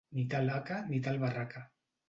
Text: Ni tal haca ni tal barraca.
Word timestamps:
Ni 0.19 0.23
tal 0.31 0.49
haca 0.53 0.79
ni 0.89 1.01
tal 1.09 1.21
barraca. 1.25 1.65